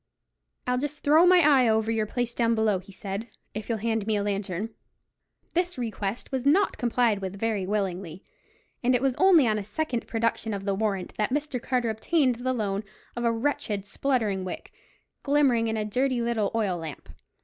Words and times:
"I'll 0.65 0.79
just 0.79 1.03
throw 1.03 1.27
my 1.27 1.41
eye 1.41 1.67
over 1.69 1.91
your 1.91 2.07
place 2.07 2.33
down 2.33 2.55
below," 2.55 2.79
he 2.79 2.91
said, 2.91 3.27
"if 3.53 3.69
you'll 3.69 3.77
hand 3.77 4.07
me 4.07 4.15
a 4.15 4.23
lantern." 4.23 4.71
This 5.53 5.77
request 5.77 6.31
was 6.31 6.43
not 6.43 6.79
complied 6.79 7.19
with 7.19 7.39
very 7.39 7.67
willingly; 7.67 8.23
and 8.83 8.95
it 8.95 9.01
was 9.03 9.13
only 9.17 9.45
on 9.47 9.59
a 9.59 9.63
second 9.63 10.07
production 10.07 10.55
of 10.55 10.65
the 10.65 10.73
warrant 10.73 11.13
that 11.17 11.29
Mr. 11.29 11.61
Carter 11.61 11.91
obtained 11.91 12.37
the 12.37 12.51
loan 12.51 12.83
of 13.15 13.23
a 13.25 13.31
wretched 13.31 13.85
spluttering 13.85 14.43
wick, 14.43 14.73
glimmering 15.21 15.67
in 15.67 15.77
a 15.77 15.85
dirty 15.85 16.19
little 16.19 16.49
oil 16.55 16.79
lamp. 16.79 17.07